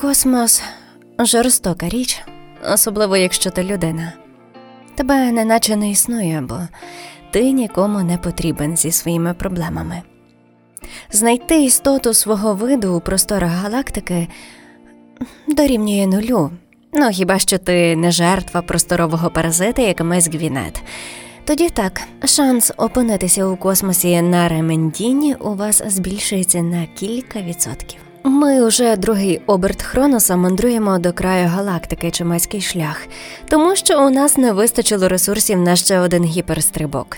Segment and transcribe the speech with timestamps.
[0.00, 0.62] Космос
[1.18, 2.22] жорстока річ,
[2.72, 4.12] особливо якщо ти людина.
[4.94, 6.58] Тебе неначе не існує, бо
[7.30, 10.02] ти нікому не потрібен зі своїми проблемами.
[11.10, 14.28] Знайти істоту свого виду у просторах галактики
[15.48, 16.50] дорівнює нулю.
[16.92, 20.82] Ну, хіба що ти не жертва просторового паразита, як ми Гвінет.
[21.44, 28.07] Тоді так, шанс опинитися у космосі на Ремендіні у вас збільшується на кілька відсотків.
[28.24, 33.06] Ми уже другий оберт Хроноса мандруємо до краю галактики Чумацький шлях,
[33.48, 37.16] тому що у нас не вистачило ресурсів на ще один гіперстрибок.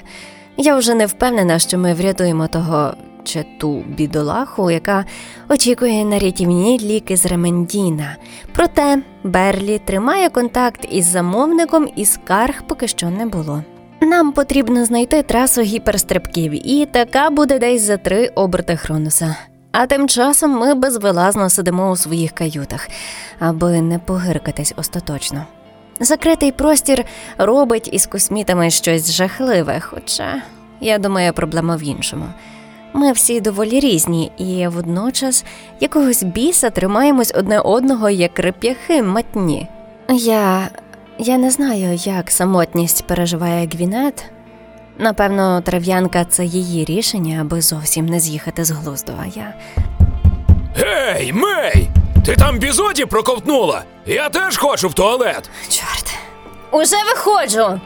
[0.56, 5.04] Я вже не впевнена, що ми врятуємо того чи ту бідолаху, яка
[5.48, 8.16] очікує на рятівні ліки з Ремендіна.
[8.52, 13.62] Проте Берлі тримає контакт із замовником і скарг поки що не було.
[14.00, 19.36] Нам потрібно знайти трасу гіперстрибків, і така буде десь за три оберти Хроноса.
[19.72, 22.88] А тим часом ми безвилазно сидимо у своїх каютах,
[23.38, 25.46] аби не погиркатись остаточно.
[26.00, 27.04] Закритий простір
[27.38, 30.42] робить із космітами щось жахливе, хоча
[30.80, 32.24] я думаю, проблема в іншому.
[32.92, 35.44] Ми всі доволі різні, і водночас
[35.80, 39.68] якогось біса тримаємось одне одного як реп'яхи матні.
[40.08, 40.68] Я
[41.18, 44.24] я не знаю, як самотність переживає Гвінет.
[45.00, 49.54] Напевно, трав'янка це її рішення, аби зовсім не з'їхати з глузду, а я.
[50.76, 51.88] Гей, Мей!
[52.26, 53.82] Ти там бізоді проковтнула?
[54.06, 55.50] Я теж хочу в туалет.
[55.68, 56.14] Чорт.
[56.70, 57.80] Уже виходжу.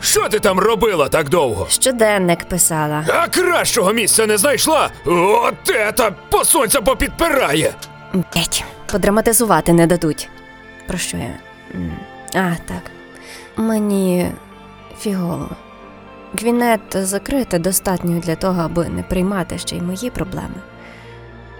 [0.00, 1.66] Що ти там робила так довго?
[1.70, 3.04] Щоденник писала.
[3.08, 4.90] А кращого місця не знайшла?
[5.06, 7.74] От ета по сонця попідпирає.
[8.12, 10.28] Блять, подраматизувати не дадуть.
[10.86, 11.34] Про що я?
[12.34, 12.90] А, так.
[13.56, 14.30] Мені
[15.00, 15.48] фігово.
[16.40, 20.54] Гвінет закрита достатньо для того, аби не приймати ще й мої проблеми.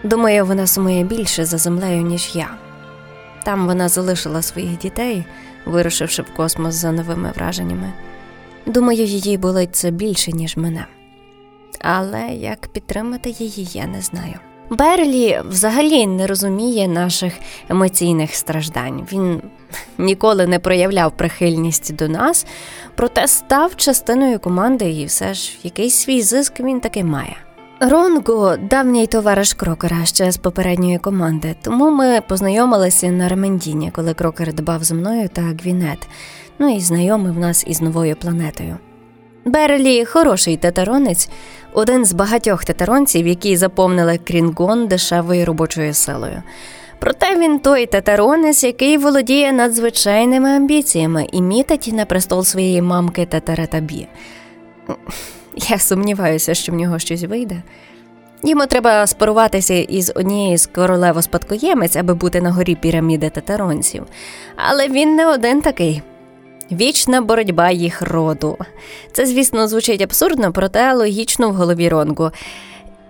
[0.04, 2.48] Думаю, вона сумує більше за землею, ніж я.
[3.44, 5.24] Там вона залишила своїх дітей,
[5.66, 7.92] вирушивши в космос за новими враженнями.
[8.66, 10.86] Думаю, її болить це більше, ніж мене.
[11.80, 14.34] Але як підтримати її, я не знаю.
[14.70, 17.32] Берлі взагалі не розуміє наших
[17.68, 19.06] емоційних страждань.
[19.12, 19.42] Він
[19.98, 22.46] ніколи не проявляв прихильність до нас,
[22.94, 27.36] проте став частиною команди, і все ж якийсь свій зиск він таки має.
[27.80, 34.52] Ронго давній товариш Крокера ще з попередньої команди, тому ми познайомилися на Ремендіні, коли Крокер
[34.52, 36.08] дбав зі мною та Гвінет,
[36.58, 38.76] ну і знайомив нас із новою планетою.
[39.46, 41.28] Берлі хороший татаронець,
[41.72, 46.42] один з багатьох татаронців, які заповнили Крінгон дешевою робочою силою.
[46.98, 54.08] Проте він той татаронець, який володіє надзвичайними амбіціями і мітить на престол своєї мамки Татаратабі.
[55.68, 57.62] Я сумніваюся, що в нього щось вийде.
[58.42, 64.06] Йому треба споруватися із однією з королево-спадкоємець, аби бути на горі піраміди татаронців.
[64.56, 66.02] Але він не один такий.
[66.72, 68.58] Вічна боротьба їх роду.
[69.12, 72.30] Це, звісно, звучить абсурдно, проте логічно в голові Ронгу.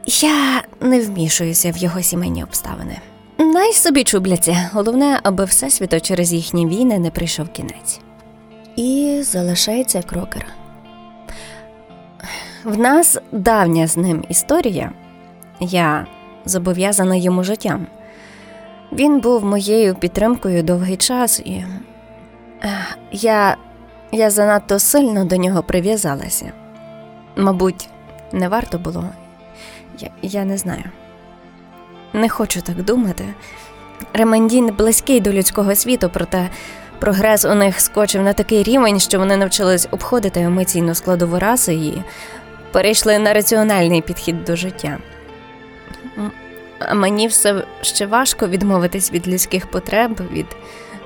[0.06, 2.98] Я не вмішуюся в його сімейні обставини.
[3.38, 8.00] Най собі чубляться, головне, аби всесвіту через їхні війни не прийшов кінець.
[8.76, 10.46] І залишається крокер.
[12.64, 14.92] В нас давня з ним історія.
[15.60, 16.06] Я
[16.44, 17.86] зобов'язана йому життям.
[18.92, 21.64] Він був моєю підтримкою довгий час, і
[23.16, 23.56] я,
[24.12, 26.52] я занадто сильно до нього прив'язалася.
[27.36, 27.88] Мабуть,
[28.32, 29.04] не варто було.
[29.98, 30.84] Я, я не знаю.
[32.12, 33.24] Не хочу так думати.
[34.12, 36.50] Ремендін близький до людського світу, проте
[36.98, 42.02] прогрес у них скочив на такий рівень, що вони навчились обходити емоційну складову раси і
[42.72, 44.98] перейшли на раціональний підхід до життя.
[46.78, 50.46] А мені все ще важко відмовитись від людських потреб, від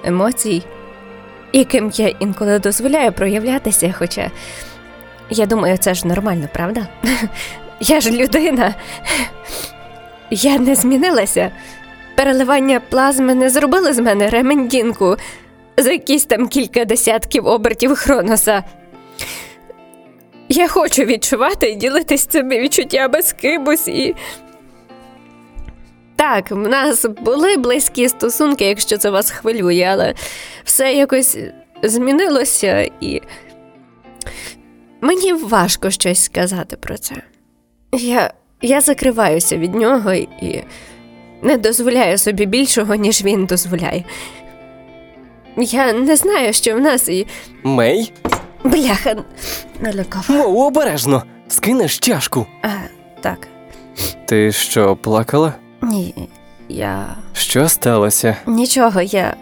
[0.05, 0.63] емоцій,
[1.53, 4.31] яким я інколи дозволяю проявлятися, хоча
[5.31, 6.87] я думаю, це ж нормально, правда?
[7.81, 8.75] Я ж людина.
[10.31, 11.51] Я не змінилася.
[12.17, 15.17] Переливання плазми не зробили з мене ремендінку
[15.77, 18.65] за якісь там кілька десятків обертів Хроноса.
[20.49, 24.15] Я хочу відчувати і ділитись цими відчуттями з кимось і.
[26.21, 30.15] Так, в нас були близькі стосунки, якщо це вас хвилює, але
[30.65, 31.39] все якось
[31.83, 33.23] змінилося і.
[35.01, 37.15] Мені важко щось сказати про це.
[37.93, 38.33] Я,
[38.63, 40.65] я закриваюся від нього і
[41.43, 44.05] не дозволяю собі більшого, ніж він дозволяє.
[45.57, 47.27] Я не знаю, що в нас і.
[47.63, 48.13] Мей,
[48.65, 49.17] Бляха,
[49.81, 50.27] налякав.
[50.29, 52.47] Моу, обережно, скинеш чашку.
[52.63, 52.69] А,
[53.21, 53.49] так.
[54.27, 55.55] Ти що, плакала?
[55.83, 56.15] Ні.
[56.69, 57.07] Я.
[57.33, 58.37] Що сталося?
[58.47, 59.35] Нічого, я.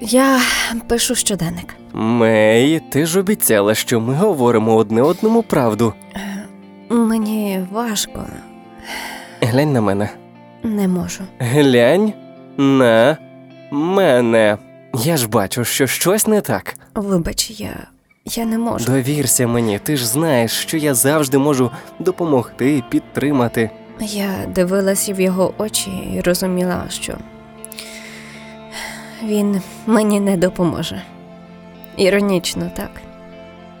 [0.00, 0.40] Я
[0.88, 1.76] пишу щоденник.
[1.92, 5.94] Мей, ти ж обіцяла, що ми говоримо одне одному правду.
[6.88, 8.24] Мені важко,
[9.40, 10.08] Глянь на мене.
[10.62, 11.24] не можу.
[11.38, 12.12] Глянь
[12.56, 13.16] на
[13.70, 14.58] мене.
[14.94, 16.74] Я ж бачу, що щось не так.
[16.94, 17.76] Вибач, я.
[18.24, 18.84] Я не можу.
[18.84, 23.70] Довірся мені, ти ж знаєш, що я завжди можу допомогти, підтримати.
[24.00, 27.16] Я дивилася в його очі і розуміла, що
[29.22, 31.02] він мені не допоможе.
[31.96, 32.90] Іронічно, так.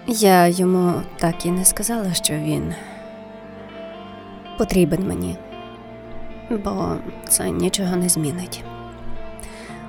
[0.06, 2.74] Я йому так і не сказала, що він
[4.58, 5.36] потрібен мені,
[6.50, 6.96] бо
[7.28, 8.64] це нічого не змінить.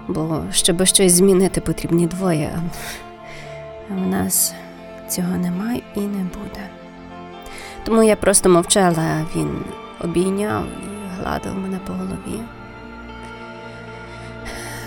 [0.08, 2.52] Бо щоб щось змінити, потрібні двоє.
[3.90, 4.54] В нас
[5.08, 6.70] цього немає і не буде.
[7.84, 9.64] Тому я просто мовчала, а він
[10.04, 12.42] обійняв і гладив мене по голові.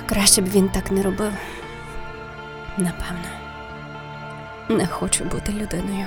[0.07, 1.33] Краще б він так не робив.
[2.79, 3.29] Напевно,
[4.69, 6.07] не хочу бути людиною.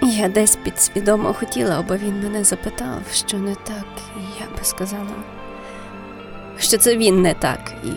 [0.00, 3.86] Я десь підсвідомо хотіла, аби він мене запитав, що не так,
[4.16, 5.14] і я би сказала,
[6.58, 7.90] що це він не так, і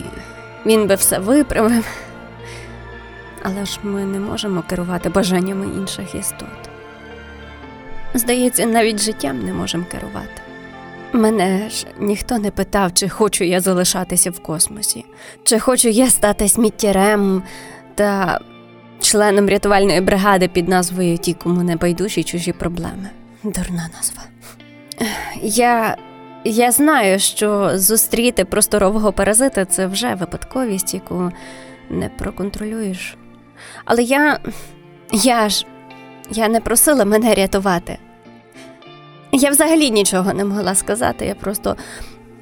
[0.68, 1.86] він би все виправив.
[3.42, 6.67] Але ж ми не можемо керувати бажаннями інших істот.
[8.18, 10.42] Здається, навіть життям не можемо керувати.
[11.12, 15.04] Мене ж ніхто не питав, чи хочу я залишатися в космосі,
[15.44, 17.42] чи хочу я стати сміттярем
[17.94, 18.40] та
[19.00, 23.10] членом рятувальної бригади під назвою Ті, кому не байдужі чужі проблеми.
[23.42, 24.22] Дурна назва.
[25.42, 25.96] Я,
[26.44, 31.32] я знаю, що зустріти просторового паразита це вже випадковість, яку
[31.90, 33.16] не проконтролюєш.
[33.84, 34.40] Але я.
[35.12, 35.66] я ж
[36.30, 37.98] я не просила мене рятувати.
[39.38, 41.26] Я взагалі нічого не могла сказати.
[41.26, 41.76] Я просто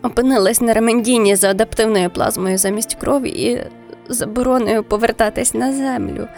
[0.02, 3.64] опинилась на ремендіні за адаптивною плазмою замість крові і
[4.08, 6.28] забороною повертатись на землю.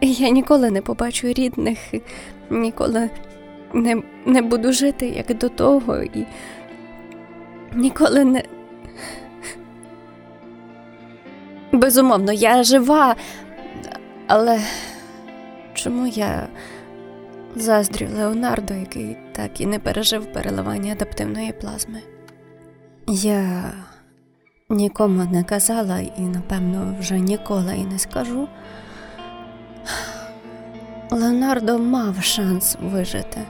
[0.00, 1.78] Я ніколи не побачу рідних,
[2.50, 3.10] ніколи
[3.72, 6.26] не, не буду жити як до того, і
[7.74, 8.42] ніколи не.
[11.72, 13.16] Безумовно, я жива,
[14.26, 14.60] але
[15.74, 16.48] чому я
[17.56, 21.98] заздрю Леонардо, який так і не пережив переливання адаптивної плазми?
[23.08, 23.72] Я
[24.68, 28.48] нікому не казала і, напевно, вже ніколи і не скажу.
[31.10, 33.40] Леонардо мав шанс вижити.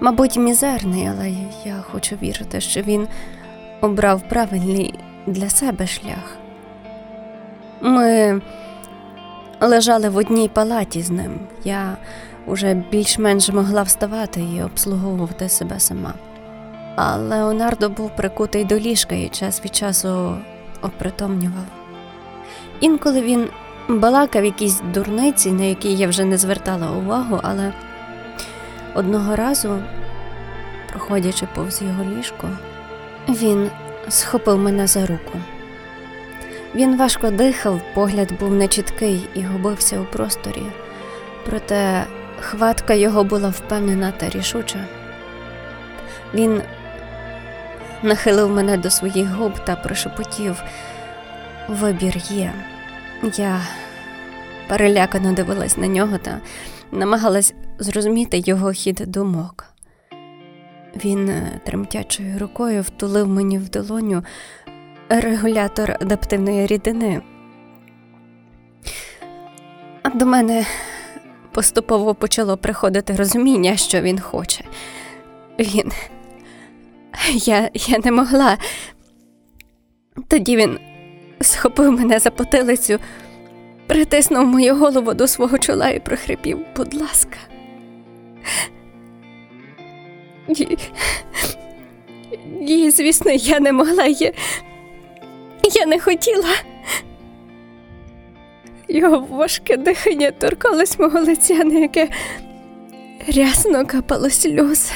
[0.00, 1.30] Мабуть, мізерний, але
[1.64, 3.08] я хочу вірити, що він
[3.80, 4.94] обрав правильний
[5.26, 6.36] для себе шлях.
[7.80, 8.40] Ми
[9.66, 11.40] лежали в одній палаті з ним.
[11.64, 11.96] Я
[12.46, 16.14] уже більш-менш могла вставати і обслуговувати себе сама.
[16.96, 20.36] А Леонардо був прикутий до ліжка і час від часу
[20.82, 21.64] опритомнював.
[22.80, 23.48] Інколи він
[23.88, 27.72] балакав якісь дурниці, на які я вже не звертала увагу, але
[28.94, 29.78] одного разу,
[30.90, 32.48] проходячи повз його ліжко,
[33.28, 33.70] він
[34.08, 35.38] схопив мене за руку.
[36.74, 40.62] Він важко дихав, погляд був нечіткий і губився у просторі,
[41.46, 42.04] проте
[42.40, 44.86] хватка його була впевнена та рішуча.
[46.34, 46.62] Він
[48.02, 50.62] нахилив мене до своїх губ та прошепотів
[51.68, 52.52] Вибір є.
[53.36, 53.60] Я
[54.68, 56.40] перелякано дивилась на нього та
[56.92, 59.64] намагалась зрозуміти його хід думок.
[61.04, 61.32] Він
[61.64, 64.22] тремтячою рукою втулив мені в долоню
[65.20, 67.22] регулятор адаптивної рідини.
[70.02, 70.66] А до мене
[71.52, 74.64] поступово почало приходити розуміння, що він хоче.
[75.58, 75.92] Він.
[77.32, 78.58] Я, я не могла.
[80.28, 80.78] Тоді він
[81.40, 82.98] схопив мене за потилицю,
[83.86, 87.36] притиснув мою голову до свого чола і прохрипів, будь ласка.
[92.60, 94.06] Ні, звісно, я не могла.
[94.06, 94.32] Я,
[95.82, 96.54] я не хотіла.
[98.88, 102.08] Його важке дихання торкалось мого лиця, на яке
[103.36, 104.94] рясно капало сльози.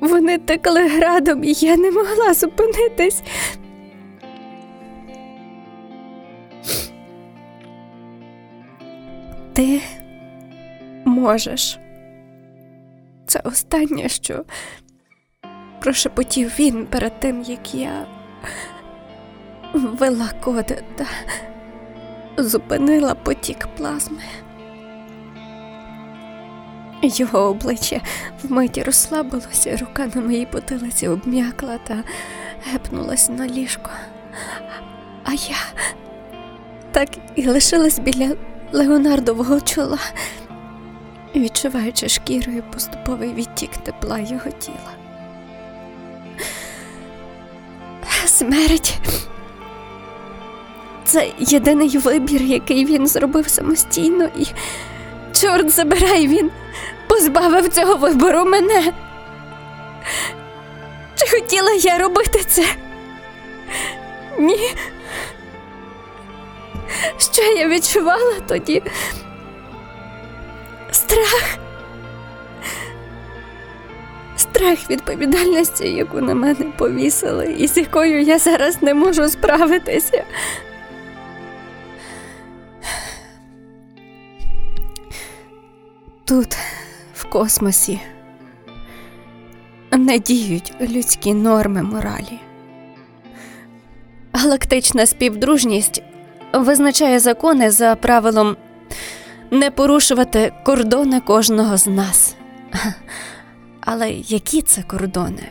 [0.00, 3.22] Вони текли градом, і я не могла зупинитись.
[9.52, 9.80] Ти
[11.04, 11.78] можеш.
[13.26, 14.44] Це останнє, що
[15.80, 18.06] прошепотів він перед тим, як я
[19.74, 21.06] ввела коди та
[22.42, 24.22] зупинила потік плазми.
[27.02, 28.00] Його обличчя
[28.42, 32.04] вмиті розслабилося, рука на моїй потилиці обм'якла та
[32.72, 33.90] гепнулась на ліжко.
[35.24, 35.56] А я
[36.92, 38.36] так і лишилась біля
[38.72, 39.98] Леонардового чола,
[41.36, 44.90] відчуваючи шкірою поступовий відтік тепла його тіла.
[48.26, 48.98] Смерть.
[51.08, 54.46] Це єдиний вибір, який він зробив самостійно, і
[55.32, 56.50] чорт забирай він
[57.06, 58.92] позбавив цього вибору мене.
[61.16, 62.64] Чи хотіла я робити це?
[64.38, 64.70] Ні.
[67.18, 68.82] Що я відчувала тоді?
[70.90, 71.58] Страх.
[74.36, 80.24] Страх відповідальності, яку на мене повісили, і з якою я зараз не можу справитися.
[86.28, 86.56] Тут,
[87.14, 88.00] в космосі,
[89.92, 92.38] не діють людські норми моралі.
[94.32, 96.02] Галактична співдружність
[96.52, 98.56] визначає закони за правилом
[99.50, 102.34] не порушувати кордони кожного з нас.
[103.80, 105.48] Але які це кордони?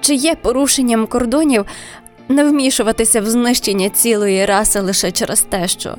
[0.00, 1.66] Чи є порушенням кордонів
[2.28, 5.96] не вмішуватися в знищення цілої раси лише через те, що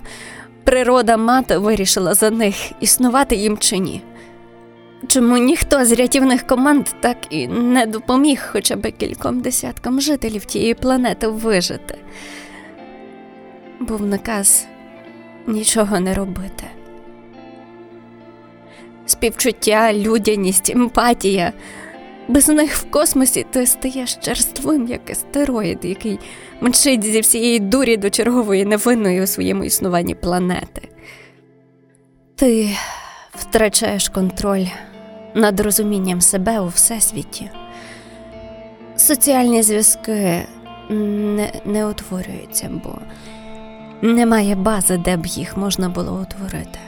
[0.69, 4.03] природа мати вирішила за них існувати їм чи ні?
[5.07, 10.73] Чому ніхто з рятівних команд так і не допоміг хоча б кільком десяткам жителів тієї
[10.73, 11.97] планети вижити?
[13.79, 14.67] Був наказ
[15.47, 16.63] нічого не робити.
[19.05, 21.53] Співчуття, людяність, емпатія.
[22.29, 26.19] Без них в космосі ти стаєш черствим, як астероїд, який
[26.62, 30.89] мчить зі всієї дурі до чергової невинної у своєму існуванні планети.
[32.36, 32.69] Ти
[33.33, 34.65] втрачаєш контроль
[35.36, 37.50] над розумінням себе у всесвіті.
[38.95, 40.48] Соціальні зв'язки
[40.89, 42.95] не, не утворюються, бо
[44.01, 46.79] немає бази, де б їх можна було утворити.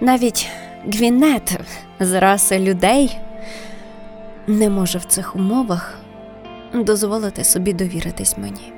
[0.00, 0.48] Навіть
[0.86, 1.60] Гвінет
[2.00, 3.18] з раси людей
[4.50, 5.94] не може в цих умовах
[6.74, 8.72] дозволити собі довіритись мені.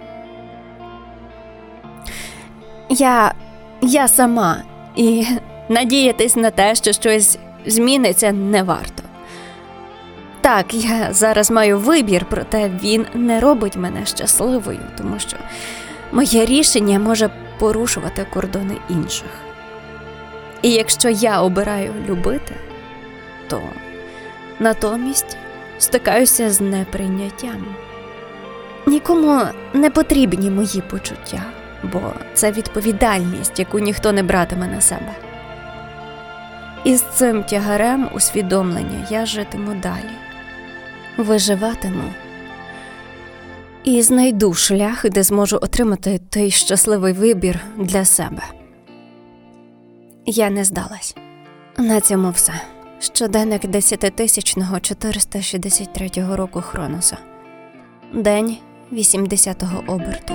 [2.89, 3.35] Я,
[3.81, 4.63] я сама
[4.97, 5.27] і
[5.69, 9.03] надіятись на те, що щось зміниться, не варто.
[10.41, 15.37] Так, я зараз маю вибір, проте він не робить мене щасливою, тому що
[16.13, 19.31] моє рішення може порушувати кордони інших.
[20.63, 22.55] І якщо я обираю любити,
[23.49, 23.61] то
[24.59, 25.37] натомість
[25.83, 27.67] стикаюся з неприйняттям.
[28.87, 29.41] Нікому
[29.75, 31.43] не потрібні мої почуття,
[31.93, 32.01] бо
[32.35, 35.15] це відповідальність, яку ніхто не братиме на себе.
[36.85, 40.13] І з цим тягарем усвідомлення я житиму далі,
[41.17, 42.05] виживатиму
[43.85, 48.43] і знайду шлях, де зможу отримати той щасливий вибір для себе.
[50.27, 51.17] Я не здалась.
[51.79, 52.53] На цьому все.
[53.03, 57.17] Щоденник десятитисячного 463 року Хроноса.
[58.15, 58.59] День
[58.93, 60.35] 80-го оберту.